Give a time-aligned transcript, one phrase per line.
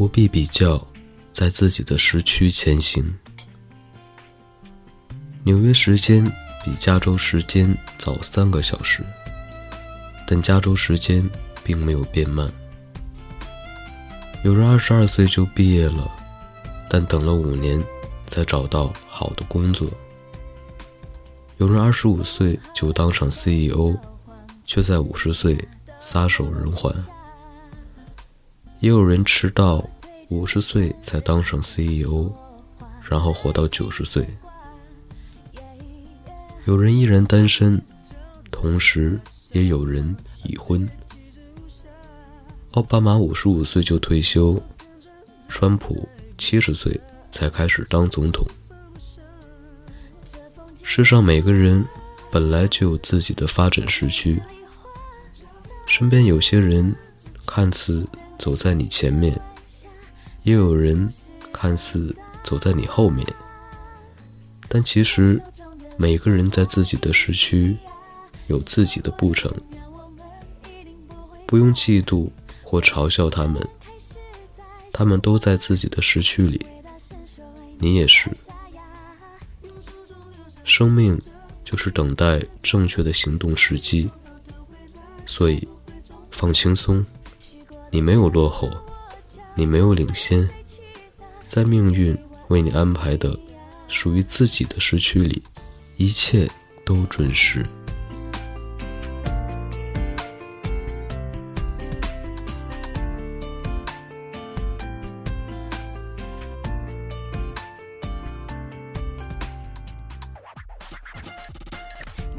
[0.00, 0.82] 不必比较，
[1.30, 3.14] 在自己的时区前行。
[5.44, 6.24] 纽约时间
[6.64, 9.04] 比加州时间早三个小时，
[10.26, 11.28] 但加州时间
[11.62, 12.50] 并没有变慢。
[14.42, 16.10] 有人二十二岁就毕业了，
[16.88, 17.78] 但等了五年
[18.26, 19.86] 才找到好的工作。
[21.58, 23.94] 有人二十五岁就当上 CEO，
[24.64, 25.62] 却在五十岁
[26.00, 26.90] 撒手人寰。
[28.80, 29.86] 也有人迟到
[30.30, 32.32] 五十岁才当上 CEO，
[33.02, 34.26] 然后活到九十岁。
[36.64, 37.80] 有人依然单身，
[38.50, 39.20] 同时
[39.52, 40.88] 也有人已婚。
[42.72, 44.58] 奥巴马五十五岁就退休，
[45.46, 46.08] 川普
[46.38, 46.98] 七十岁
[47.30, 48.46] 才开始当总统。
[50.82, 51.84] 世上每个人
[52.30, 54.40] 本来就有自己的发展时区，
[55.86, 56.94] 身边有些人
[57.52, 58.06] 看似
[58.38, 59.36] 走在你前面，
[60.44, 61.12] 也有人
[61.52, 63.26] 看似走在你后面，
[64.68, 65.42] 但其实
[65.96, 67.76] 每个人在自己的时区
[68.46, 69.52] 有自己的步程，
[71.44, 72.30] 不用嫉妒。
[72.62, 73.60] 或嘲笑他们，
[74.92, 76.64] 他们都在自己的时区里，
[77.80, 78.30] 你也是。
[80.62, 81.20] 生命
[81.64, 84.08] 就是等待正确的行动时机，
[85.26, 85.66] 所以
[86.30, 87.04] 放轻松，
[87.90, 88.70] 你没有落后，
[89.54, 90.48] 你没有领先，
[91.46, 92.16] 在命运
[92.48, 93.38] 为你安排的
[93.88, 95.42] 属于自己的时区里，
[95.96, 96.48] 一切
[96.84, 97.66] 都准时。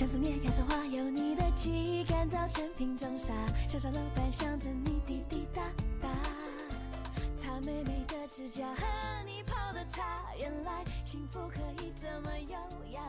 [0.00, 3.34] 像思念开出花，有你的记忆干燥成瓶装沙，
[3.68, 5.60] 小小楼板响着你滴滴答
[6.00, 6.08] 答，
[7.36, 8.82] 擦妹妹的指甲和
[9.26, 12.56] 你泡的茶，原来幸福可以这么优
[12.94, 13.02] 雅。